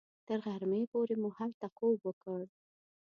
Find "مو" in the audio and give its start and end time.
1.21-1.29